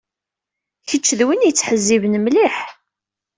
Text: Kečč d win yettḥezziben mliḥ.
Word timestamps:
Kečč 0.87 1.07
d 1.17 1.21
win 1.27 1.45
yettḥezziben 1.47 2.13
mliḥ. 2.23 2.55